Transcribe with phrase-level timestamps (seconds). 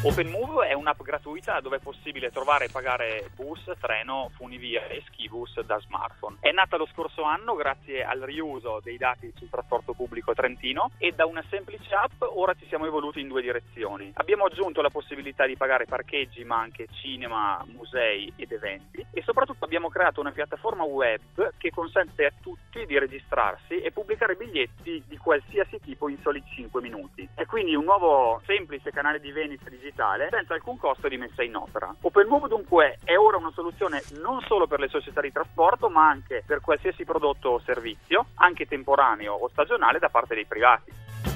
[0.00, 5.60] OpenMove è un'app gratuita dove è possibile trovare e pagare bus, treno, funivia e skibus
[5.62, 6.36] da smartphone.
[6.38, 11.10] È nata lo scorso anno grazie al riuso dei dati sul trasporto pubblico trentino e
[11.10, 14.12] da una semplice app ora ci siamo evoluti in due direzioni.
[14.14, 19.64] Abbiamo aggiunto la possibilità di pagare parcheggi ma anche cinema, musei ed eventi e soprattutto
[19.64, 25.16] abbiamo creato una piattaforma web che consente a tutti di registrarsi e pubblicare biglietti di
[25.16, 27.28] qualsiasi tipo in soli 5 minuti.
[27.34, 31.42] È quindi un nuovo semplice canale di vendita digitale digitale senza alcun costo di messa
[31.42, 31.94] in opera.
[32.00, 36.42] OpenMove dunque è ora una soluzione non solo per le società di trasporto ma anche
[36.46, 41.27] per qualsiasi prodotto o servizio, anche temporaneo o stagionale da parte dei privati.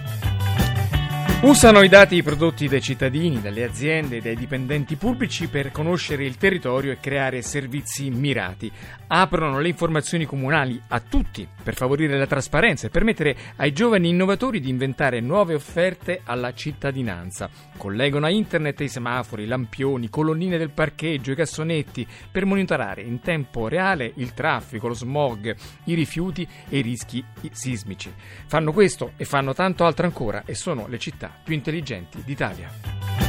[1.42, 6.37] Usano i dati prodotti dai cittadini, dalle aziende e dai dipendenti pubblici per conoscere il
[6.37, 8.70] territorio e creare servizi mirati.
[9.09, 14.60] Aprono le informazioni comunali a tutti per favorire la trasparenza e permettere ai giovani innovatori
[14.60, 17.51] di inventare nuove offerte alla cittadinanza.
[17.76, 23.18] Collegano a internet i semafori, i lampioni, colonnine del parcheggio, i cassonetti per monitorare in
[23.18, 25.52] tempo reale il traffico, lo smog,
[25.87, 28.15] i rifiuti e i rischi sismici.
[28.46, 33.21] Fanno questo e fanno tanto altro ancora e sono le città più intelligenti d'Italia.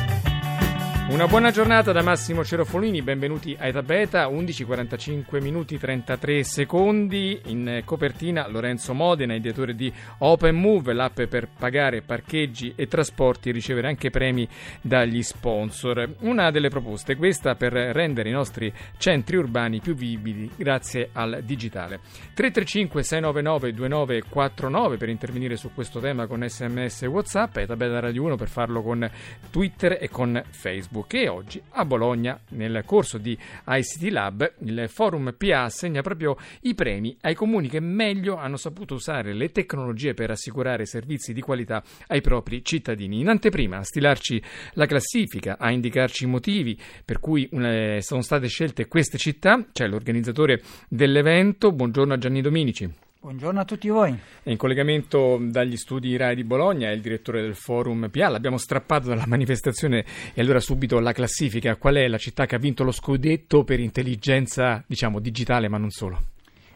[1.10, 7.82] Una buona giornata da Massimo Cerofolini, benvenuti a Eta Beta, 11.45 minuti 33 secondi, in
[7.84, 13.90] copertina Lorenzo Modena, ideatore di Open Move, l'app per pagare parcheggi e trasporti e ricevere
[13.90, 14.48] anche premi
[14.82, 16.16] dagli sponsor.
[16.22, 22.00] Una delle proposte questa per rendere i nostri centri urbani più vividi grazie al digitale.
[22.34, 28.24] 335 699 2949 per intervenire su questo tema con sms e whatsapp, Eta Beta Radio
[28.24, 29.08] 1 per farlo con
[29.52, 30.93] Twitter e con Facebook.
[30.94, 36.38] Facebook e oggi a Bologna nel corso di ICT Lab il forum PA assegna proprio
[36.62, 41.42] i premi ai comuni che meglio hanno saputo usare le tecnologie per assicurare servizi di
[41.42, 43.20] qualità ai propri cittadini.
[43.20, 44.42] In anteprima a stilarci
[44.74, 49.88] la classifica, a indicarci i motivi per cui eh, sono state scelte queste città, c'è
[49.88, 51.72] l'organizzatore dell'evento.
[51.72, 53.03] Buongiorno a Gianni Dominici.
[53.24, 54.20] Buongiorno a tutti voi.
[54.44, 58.28] in collegamento dagli studi RAI di Bologna è il direttore del forum PA.
[58.28, 60.04] L'abbiamo strappato dalla manifestazione
[60.34, 61.78] e allora subito la classifica.
[61.78, 65.90] Qual è la città che ha vinto lo scudetto per intelligenza, diciamo, digitale, ma non
[65.90, 66.22] solo?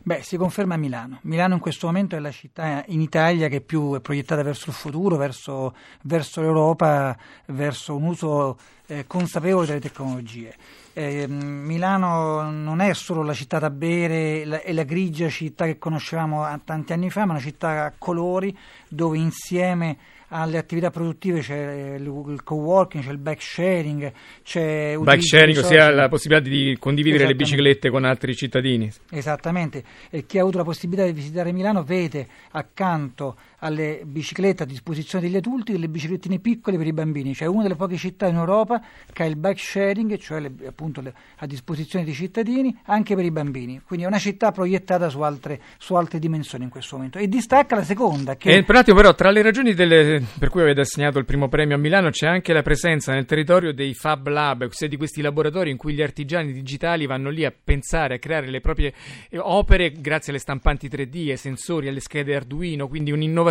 [0.02, 1.20] Beh, si conferma Milano.
[1.24, 4.76] Milano in questo momento è la città in Italia che più è proiettata verso il
[4.78, 10.56] futuro, verso, verso l'Europa, verso un uso eh, consapevole delle tecnologie.
[11.00, 15.78] Eh, Milano non è solo la città da bere la, e la grigia città che
[15.78, 18.58] conoscevamo tanti anni fa, ma una città a colori
[18.90, 19.96] dove insieme
[20.30, 26.10] alle attività produttive c'è il co-working, c'è il bike sharing, c'è bike sharing, ossia la
[26.10, 28.92] possibilità di condividere le biciclette con altri cittadini.
[29.12, 34.66] Esattamente, e chi ha avuto la possibilità di visitare Milano vede accanto alle biciclette a
[34.66, 38.36] disposizione degli adulti delle biciclettine piccole per i bambini, cioè una delle poche città in
[38.36, 38.82] Europa
[39.12, 43.26] che ha il bike sharing, cioè le, appunto le, a disposizione dei cittadini anche per
[43.26, 47.18] i bambini, quindi è una città proiettata su altre, su altre dimensioni in questo momento.
[47.18, 48.52] E distacca la seconda che...
[48.52, 51.80] E attimo però tra le ragioni delle per cui avete assegnato il primo premio a
[51.80, 55.78] Milano c'è anche la presenza nel territorio dei Fab Lab, ossia di questi laboratori in
[55.78, 58.94] cui gli artigiani digitali vanno lì a pensare, a creare le proprie
[59.30, 63.47] eh, opere grazie alle stampanti 3D, ai sensori, alle schede Arduino, quindi un'innovazione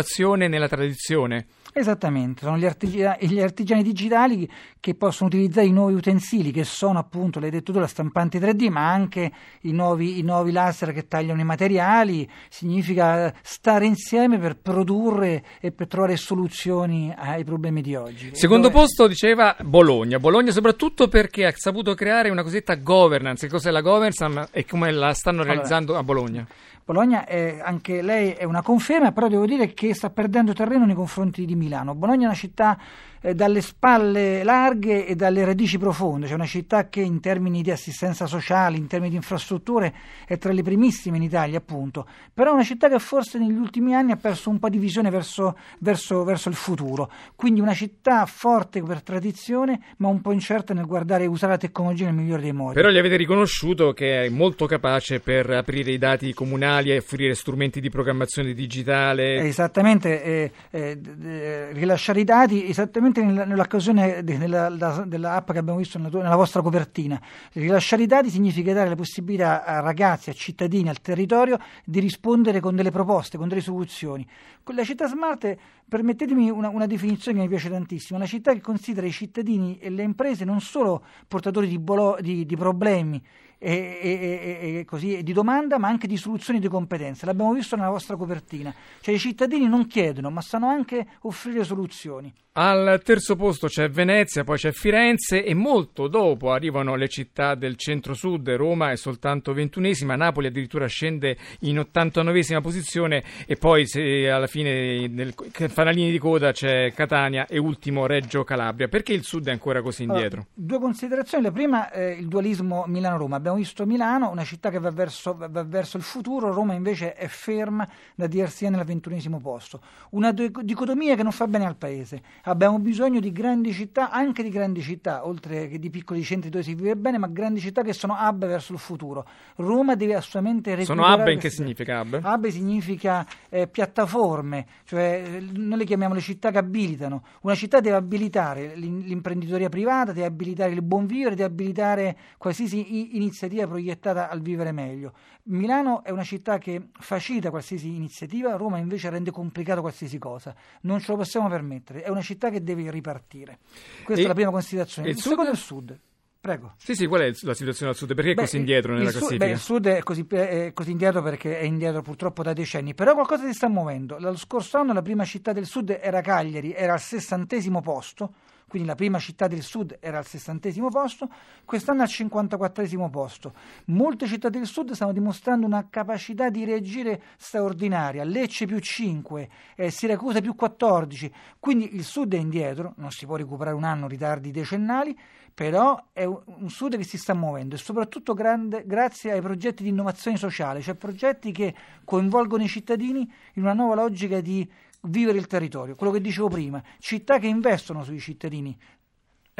[0.47, 1.47] nella tradizione.
[1.73, 4.49] Esattamente, sono gli artigiani, gli artigiani, digitali
[4.79, 8.69] che possono utilizzare i nuovi utensili che sono appunto, l'hai detto tu, la stampante 3D,
[8.69, 9.31] ma anche
[9.61, 15.71] i nuovi, i nuovi laser che tagliano i materiali, significa stare insieme per produrre e
[15.71, 18.31] per trovare soluzioni ai problemi di oggi.
[18.33, 18.79] Secondo Dove...
[18.79, 23.81] posto diceva Bologna, Bologna soprattutto perché ha saputo creare una cosiddetta governance, che cos'è la
[23.81, 26.47] governance e come la stanno realizzando allora, a Bologna.
[26.87, 30.95] Bologna è, anche lei è una conferma, però devo dire che sta perdendo terreno nei
[30.95, 31.95] confronti di Milano.
[31.95, 32.77] Bologna è una città
[33.21, 37.71] eh, dalle spalle larghe e dalle radici profonde, cioè una città che in termini di
[37.71, 39.93] assistenza sociale, in termini di infrastrutture
[40.25, 43.95] è tra le primissime in Italia appunto, però è una città che forse negli ultimi
[43.95, 48.25] anni ha perso un po' di visione verso, verso, verso il futuro, quindi una città
[48.25, 52.41] forte per tradizione ma un po' incerta nel guardare e usare la tecnologia nel migliore
[52.41, 52.73] dei modi.
[52.75, 57.33] Però gli avete riconosciuto che è molto capace per aprire i dati comunali e offrire
[57.33, 59.37] strumenti di programmazione digitale.
[59.39, 64.69] Esattamente, eh, eh, rilasciare i dati esattamente esattamente nell'occasione della,
[65.05, 67.19] dell'app che abbiamo visto nella, nella, vostra copertina.
[67.53, 72.59] Rilasciare i dati significa dare la possibilità a ragazzi, a cittadini, al territorio di rispondere
[72.59, 74.25] con delle proposte, con delle soluzioni.
[74.71, 75.55] La città smart,
[75.87, 79.89] permettetemi una, una definizione che mi piace tantissimo, una città che considera i cittadini e
[79.89, 83.21] le imprese non solo portatori di, bolo, di, di problemi,
[83.59, 87.25] e, e, così, di domanda, ma anche di soluzioni di competenza.
[87.25, 88.73] L'abbiamo visto nella vostra copertina.
[89.01, 92.33] Cioè i cittadini non chiedono, ma sanno anche offrire soluzioni.
[92.59, 97.75] Al terzo posto c'è Venezia, poi c'è Firenze e molto dopo arrivano le città del
[97.75, 98.49] centro-sud.
[98.55, 103.85] Roma è soltanto ventunesima, Napoli addirittura scende in 89esima posizione e poi
[104.27, 108.87] alla fine nel fanalini di coda c'è Catania e ultimo Reggio Calabria.
[108.87, 110.39] Perché il sud è ancora così indietro?
[110.39, 111.43] Allora, due considerazioni.
[111.43, 113.37] La prima è il dualismo Milano-Roma.
[113.47, 117.27] Abbiamo visto Milano, una città che va verso, va verso il futuro, Roma invece è
[117.27, 119.79] ferma da anni al ventunesimo posto.
[120.09, 124.49] Una dicotomia che non fa bene al paese Abbiamo bisogno di grandi città, anche di
[124.49, 127.93] grandi città, oltre che di piccoli centri dove si vive bene, ma grandi città che
[127.93, 129.25] sono hub verso il futuro.
[129.55, 131.09] Roma deve assolutamente recuperare...
[131.09, 132.21] Sono hub in che significa hub?
[132.21, 137.23] Hub significa eh, piattaforme, cioè noi le chiamiamo le città che abilitano.
[137.43, 143.35] Una città deve abilitare l'imprenditoria privata, deve abilitare il buon vivere, deve abilitare qualsiasi iniziativa
[143.45, 145.13] proiettata al vivere meglio.
[145.43, 150.55] Milano è una città che facilita qualsiasi iniziativa, Roma invece rende complicato qualsiasi cosa.
[150.81, 152.01] Non ce lo possiamo permettere.
[152.01, 153.59] È una città che deve ripartire.
[154.03, 155.09] Questa e è la prima considerazione.
[155.09, 155.99] Il, il secondo è il sud.
[156.39, 156.75] Prego.
[156.77, 158.13] Sì, sì, qual è la situazione al sud?
[158.13, 159.45] Perché è beh, così indietro nella classifica?
[159.45, 163.13] Beh, il sud è così, è così, indietro perché è indietro purtroppo da decenni, però
[163.15, 164.17] qualcosa si sta muovendo.
[164.19, 168.33] Lo scorso anno la prima città del sud era Cagliari, era al sessantesimo posto,
[168.67, 171.29] quindi la prima città del sud era al sessantesimo posto,
[171.63, 173.53] quest'anno al cinquantaquattresimo posto.
[173.85, 179.89] Molte città del sud stanno dimostrando una capacità di reagire straordinaria, Lecce più 5, eh,
[179.89, 184.51] Siracusa più 14, quindi il sud è indietro, non si può recuperare un anno ritardi
[184.51, 185.17] decennali,
[185.57, 189.89] però è un sud che si sta muovendo e soprattutto grande, grazie ai progetti di
[189.89, 191.73] innovazione sociale, cioè progetti che
[192.03, 194.69] coinvolgono i cittadini in una nuova logica di
[195.01, 198.77] vivere il territorio, quello che dicevo prima, città che investono sui cittadini,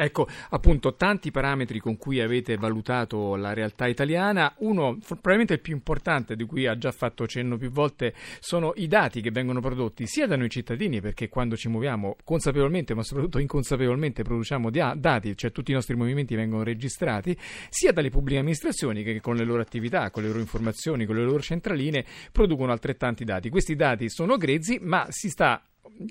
[0.00, 4.54] Ecco, appunto, tanti parametri con cui avete valutato la realtà italiana.
[4.58, 8.86] Uno, probabilmente il più importante, di cui ha già fatto cenno più volte, sono i
[8.86, 13.40] dati che vengono prodotti sia da noi cittadini, perché quando ci muoviamo consapevolmente, ma soprattutto
[13.40, 17.36] inconsapevolmente, produciamo dati, cioè tutti i nostri movimenti vengono registrati,
[17.68, 21.24] sia dalle pubbliche amministrazioni che con le loro attività, con le loro informazioni, con le
[21.24, 23.50] loro centraline, producono altrettanti dati.
[23.50, 25.60] Questi dati sono grezzi, ma si sta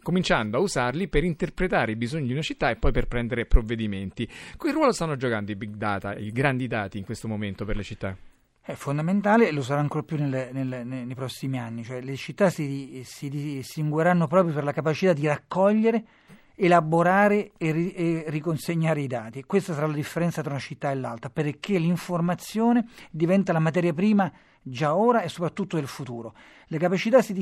[0.02, 4.26] cominciando a usarli per interpretare i bisogni di una città e poi per prendere provvedimenti.
[4.26, 7.84] Che ruolo stanno giocando i big data, i grandi dati in questo momento per le
[7.84, 8.18] città?
[8.62, 12.50] È fondamentale e lo sarà ancora più nelle, nelle, nei prossimi anni, cioè le città
[12.50, 16.04] si, si distingueranno proprio per la capacità di raccogliere,
[16.54, 19.44] elaborare e, ri, e, riconsegnare i dati.
[19.44, 24.30] Questa sarà la differenza tra una città e l'altra, perché l'informazione diventa la materia prima
[24.70, 26.34] già ora e soprattutto del futuro.
[26.68, 26.78] Le,
[27.22, 27.34] si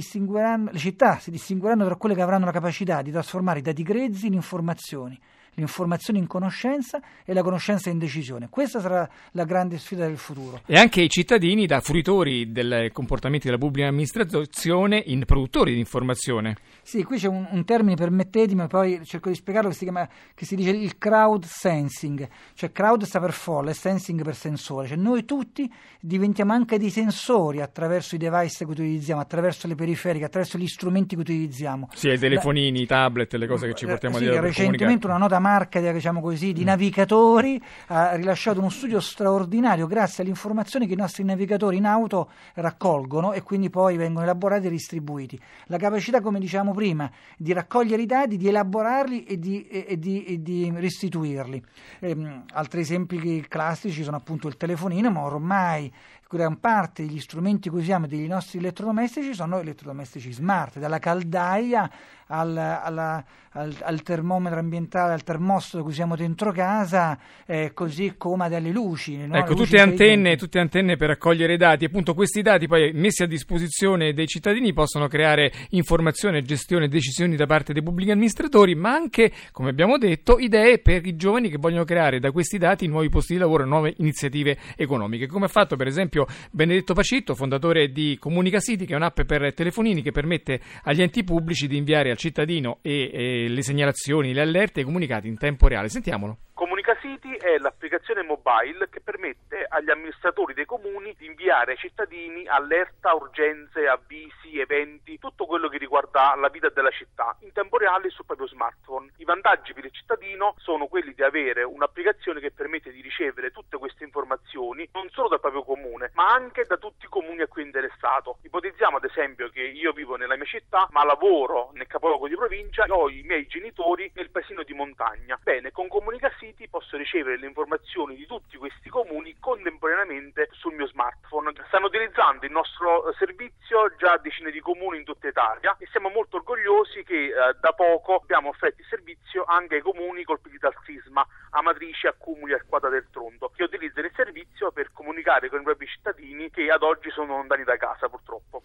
[0.72, 4.28] le città si distingueranno tra quelle che avranno la capacità di trasformare i dati grezzi
[4.28, 5.20] in informazioni
[5.56, 8.48] l'informazione in conoscenza e la conoscenza in decisione.
[8.50, 10.62] Questa sarà la grande sfida del futuro.
[10.66, 16.58] E anche i cittadini da fruitori dei comportamenti della pubblica amministrazione in produttori di informazione.
[16.82, 20.46] Sì, qui c'è un, un termine, permettetemi, poi cerco di spiegarlo, che si, chiama, che
[20.46, 24.98] si dice il crowd sensing, cioè crowd sta per folla e sensing per sensore, cioè
[24.98, 30.58] noi tutti diventiamo anche dei sensori attraverso i device che utilizziamo, attraverso le periferiche, attraverso
[30.58, 31.90] gli strumenti che utilizziamo.
[31.94, 34.42] Sì, i telefonini, i tablet, le cose che ci portiamo sì, dietro.
[34.42, 36.66] Recentemente una nota marca diciamo così, di mm.
[36.66, 42.32] navigatori ha rilasciato uno studio straordinario grazie alle informazioni che i nostri navigatori in auto
[42.56, 45.40] raccolgono e quindi poi vengono elaborati e distribuiti.
[45.66, 50.00] La capacità, come diciamo prima, di raccogliere i dati, di elaborarli e di, e, e
[50.00, 51.64] di, e di restituirli.
[52.00, 55.92] Ehm, altri esempi classici sono appunto il telefonino, ma ormai
[56.30, 61.90] gran parte degli strumenti che usiamo dei nostri elettrodomestici sono elettrodomestici smart, dalla caldaia
[62.28, 68.50] al, alla, al, al, termometro ambientale, al termostato che usiamo dentro casa, eh, così come
[68.50, 69.28] dalle luci.
[69.28, 69.36] No?
[69.36, 71.86] Ecco, luci tutte, antenne, tutte antenne per raccogliere i dati.
[71.86, 77.36] Appunto, questi dati poi messi a disposizione dei cittadini possono creare informazione, gestione e decisioni
[77.36, 81.58] da parte dei pubblici amministratori, ma anche, come abbiamo detto, idee per i giovani che
[81.58, 85.28] vogliono creare da questi dati nuovi posti di lavoro nuove iniziative economiche.
[85.28, 86.15] Come ha fatto, per esempio,
[86.52, 91.24] Benedetto Pacitto, fondatore di Comunica City, che è un'app per telefonini che permette agli enti
[91.24, 95.38] pubblici di inviare al cittadino e, e le segnalazioni, le allerte e i comunicati in
[95.38, 95.90] tempo reale.
[95.90, 96.38] Sentiamolo.
[96.86, 102.46] Comunica City è l'applicazione mobile che permette agli amministratori dei comuni di inviare ai cittadini
[102.46, 108.12] allerta, urgenze, avvisi, eventi, tutto quello che riguarda la vita della città in tempo reale
[108.12, 109.12] sul proprio smartphone.
[109.18, 113.78] I vantaggi per il cittadino sono quelli di avere un'applicazione che permette di ricevere tutte
[113.78, 117.64] queste informazioni non solo dal proprio comune, ma anche da tutti i comuni a cui
[117.64, 118.38] è interessato.
[118.44, 122.86] Ipotizziamo ad esempio che io vivo nella mia città, ma lavoro nel capoluogo di provincia
[122.86, 125.40] e ho i miei genitori nel paesino di montagna.
[125.42, 130.86] Bene, con Comunica City posso ricevere le informazioni di tutti questi comuni contemporaneamente sul mio
[130.88, 131.54] smartphone.
[131.68, 136.36] Stanno utilizzando il nostro servizio già decine di comuni in tutta Italia e siamo molto
[136.36, 141.26] orgogliosi che eh, da poco abbiamo offerto il servizio anche ai comuni colpiti dal sisma,
[141.52, 145.88] Amatrice, Accumuli e Arquata del Tronto, che utilizzano il servizio per comunicare con i propri
[145.88, 148.64] cittadini che ad oggi sono lontani da casa purtroppo.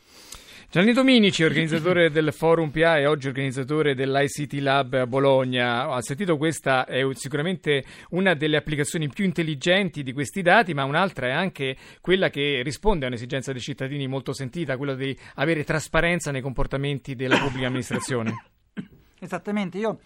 [0.72, 5.88] Gianni Dominici, organizzatore del Forum PA e oggi organizzatore dell'ICT Lab a Bologna.
[5.88, 11.26] Ha sentito questa è sicuramente una delle applicazioni più intelligenti di questi dati, ma un'altra
[11.26, 16.30] è anche quella che risponde a un'esigenza dei cittadini molto sentita, quella di avere trasparenza
[16.30, 18.44] nei comportamenti della pubblica amministrazione.
[19.18, 19.98] Esattamente, io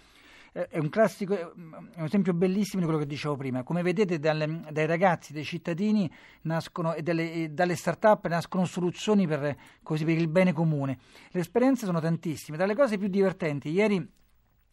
[0.54, 3.64] è un classico, è un esempio bellissimo di quello che dicevo prima.
[3.64, 6.08] Come vedete dalle, dai ragazzi, dai cittadini
[6.42, 10.98] nascono, e, dalle, e dalle start-up nascono soluzioni per, così, per il bene comune.
[11.30, 12.56] Le esperienze sono tantissime.
[12.56, 14.08] Tra le cose più divertenti, ieri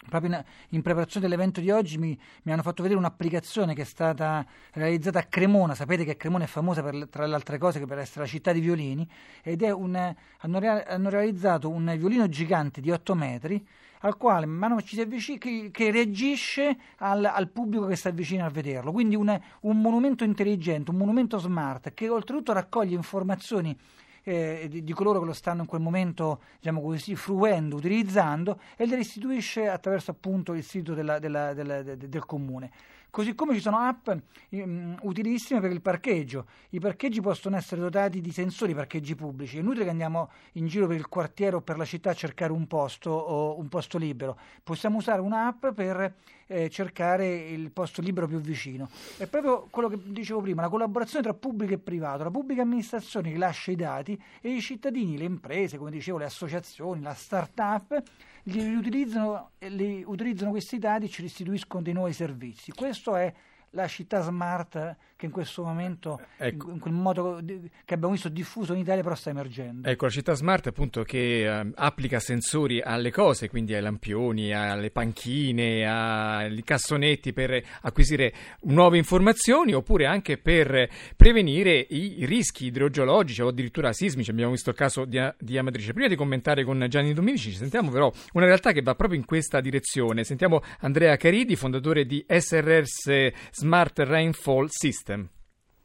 [0.09, 3.85] Proprio in, in, preparazione dell'evento di oggi mi, mi, hanno fatto vedere un'applicazione che è
[3.85, 7.99] stata realizzata a Cremona, sapete che Cremona è famosa per, tra le altre cose per
[7.99, 9.07] essere la città di violini,
[9.43, 13.63] ed è un, hanno, realizzato un violino gigante di 8 metri
[14.01, 18.09] al quale man mano ci si avvicina, che, che reagisce al, al, pubblico che sta
[18.11, 23.77] vicino a vederlo, quindi un, un monumento intelligente, un monumento smart che oltretutto raccoglie informazioni
[24.23, 28.85] eh, di, di, coloro che lo stanno in quel momento diciamo così, fruendo, utilizzando e
[28.85, 32.71] le restituisce attraverso appunto il sito della, della, della, del comune.
[33.11, 34.07] Così come ci sono app
[34.51, 36.45] um, utilissime per il parcheggio.
[36.69, 39.57] I parcheggi possono essere dotati di sensori parcheggi pubblici.
[39.57, 42.53] È inutile che andiamo in giro per il quartiere o per la città a cercare
[42.53, 44.39] un posto o un posto libero.
[44.63, 46.15] Possiamo usare un'app per
[46.51, 48.89] eh, cercare il posto libero più vicino.
[49.17, 53.29] È proprio quello che dicevo prima, la collaborazione tra pubblico e privato, la pubblica amministrazione
[53.29, 58.03] rilascia i dati e i cittadini, le imprese, come dicevo, le associazioni, la start-up
[58.43, 62.71] li utilizzano, li utilizzano questi dati e ci restituiscono dei nuovi servizi.
[62.71, 63.33] Questo è
[63.71, 66.71] la città smart che in questo momento, ecco.
[66.71, 67.39] in quel modo
[67.85, 69.87] che abbiamo visto diffuso in Italia, però sta emergendo.
[69.87, 74.89] Ecco, la città smart appunto che uh, applica sensori alle cose, quindi ai lampioni, alle
[74.89, 83.49] panchine, ai cassonetti per acquisire nuove informazioni oppure anche per prevenire i rischi idrogeologici o
[83.49, 84.31] addirittura sismici.
[84.31, 85.93] Abbiamo visto il caso di, di Amatrice.
[85.93, 89.61] Prima di commentare con Gianni Dominici, sentiamo però una realtà che va proprio in questa
[89.61, 90.23] direzione.
[90.23, 93.60] Sentiamo Andrea Caridi, fondatore di SRS Smart
[94.05, 95.29] Rainfall System.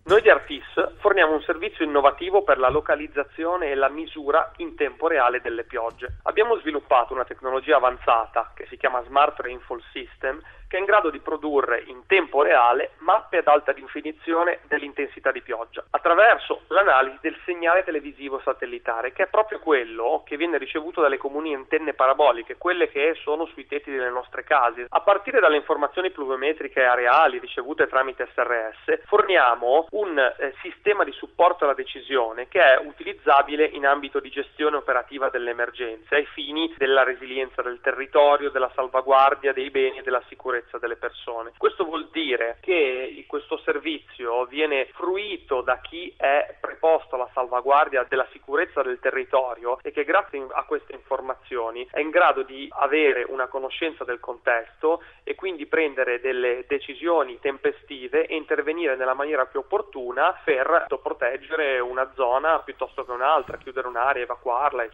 [0.04, 0.62] Noi di Artis
[0.99, 6.18] forniamo un servizio innovativo per la localizzazione e la misura in tempo reale delle piogge.
[6.23, 11.11] Abbiamo sviluppato una tecnologia avanzata che si chiama Smart Rainfall System che è in grado
[11.11, 17.37] di produrre in tempo reale mappe ad alta definizione dell'intensità di pioggia attraverso l'analisi del
[17.45, 22.89] segnale televisivo satellitare che è proprio quello che viene ricevuto dalle comuni antenne paraboliche, quelle
[22.91, 24.87] che sono sui tetti delle nostre case.
[24.89, 31.65] A partire dalle informazioni pluviometriche areali ricevute tramite SRS forniamo un eh, sistema di supporto
[31.65, 37.05] alla decisione che è utilizzabile in ambito di gestione operativa delle emergenze ai fini della
[37.05, 41.53] resilienza del territorio, della salvaguardia dei beni e della sicurezza delle persone.
[41.57, 48.27] Questo vuol dire che questo servizio viene fruito da chi è preposto alla salvaguardia della
[48.33, 53.49] sicurezza del territorio e che grazie a queste informazioni è in grado di avere una
[53.49, 60.41] conoscenza del contesto e quindi prendere delle decisioni tempestive e intervenire nella maniera più opportuna
[60.45, 64.89] per proteggere una zona piuttosto che un'altra, chiudere un'area, evacuarla.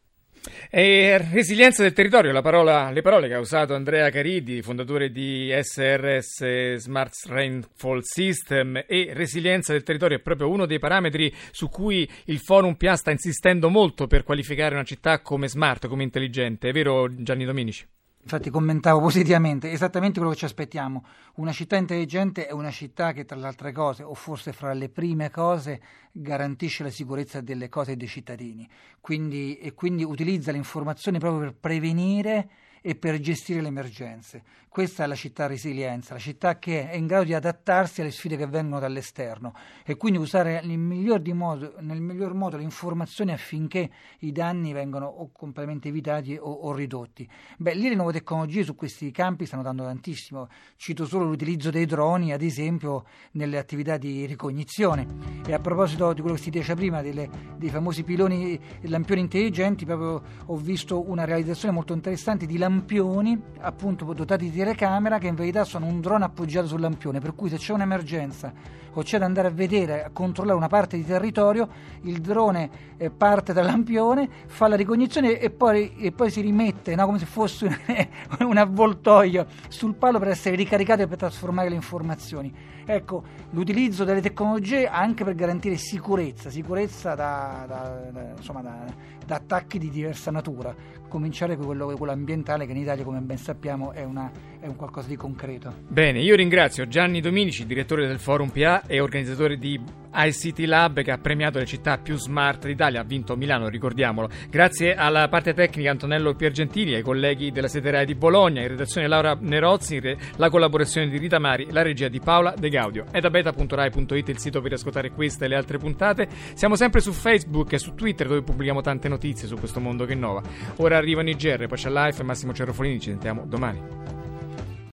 [0.70, 6.74] E resilienza del territorio, parola, le parole che ha usato Andrea Caridi, fondatore di SRS
[6.74, 12.40] Smart Rainfall System e resilienza del territorio è proprio uno dei parametri su cui il
[12.40, 17.06] Forum PIA sta insistendo molto per qualificare una città come smart, come intelligente, è vero
[17.22, 17.86] Gianni Dominici?
[18.22, 21.04] Infatti commentavo positivamente, esattamente quello che ci aspettiamo.
[21.34, 24.88] Una città intelligente è una città che tra le altre cose, o forse fra le
[24.88, 25.80] prime cose,
[26.12, 28.68] garantisce la sicurezza delle cose e dei cittadini.
[29.00, 32.48] Quindi, e quindi utilizza le informazioni proprio per prevenire
[32.82, 34.42] e per gestire le emergenze.
[34.68, 38.36] Questa è la città resilienza, la città che è in grado di adattarsi alle sfide
[38.36, 43.90] che vengono dall'esterno e quindi usare nel miglior, modo, nel miglior modo, le informazioni affinché
[44.20, 47.28] i danni vengano o completamente evitati o, o ridotti.
[47.58, 50.48] Beh, lì le nuove tecnologie su questi campi stanno dando tantissimo.
[50.76, 55.06] Cito solo l'utilizzo dei droni, ad esempio, nelle attività di ricognizione.
[55.46, 59.20] E a proposito di quello che si diceva prima, delle, dei famosi piloni e lampioni
[59.20, 65.18] intelligenti, proprio ho visto una realizzazione molto interessante di lampioni lampioni, appunto dotati di telecamera,
[65.18, 69.02] che in verità sono un drone appoggiato sul lampione, per cui se c'è un'emergenza o
[69.02, 71.68] c'è da andare a vedere, a controllare una parte di territorio,
[72.02, 76.94] il drone eh, parte dal lampione, fa la ricognizione e poi, e poi si rimette
[76.94, 77.78] no, come se fosse
[78.40, 82.52] un avvoltoio sul palo per essere ricaricato e per trasformare le informazioni.
[82.84, 88.84] Ecco, l'utilizzo delle tecnologie anche per garantire sicurezza, sicurezza da, da, da, insomma, da
[89.28, 90.74] attacchi di diversa natura,
[91.08, 94.76] cominciare con quello, quello ambientale che in Italia, come ben sappiamo, è, una, è, un
[94.76, 95.72] qualcosa di concreto.
[95.88, 99.80] Bene, io ringrazio Gianni Dominici, direttore del Forum PA e organizzatore di
[100.14, 104.28] iCity Lab che ha premiato le città più smart d'Italia, ha vinto Milano, ricordiamolo.
[104.48, 109.06] Grazie alla parte tecnica Antonello Piergentili, ai colleghi della sede RAI di Bologna, in redazione
[109.06, 110.00] Laura Nerozzi,
[110.36, 113.06] la collaborazione di Rita Mari, la regia di Paola De Gaudio.
[113.10, 116.28] È da beta.rai.it il sito per ascoltare queste e le altre puntate.
[116.54, 120.12] Siamo sempre su Facebook e su Twitter dove pubblichiamo tante notizie su questo mondo che
[120.12, 120.42] innova.
[120.76, 124.21] Ora arrivano i GR, poi c'è Life e Massimo Cerrofolini, ci sentiamo domani.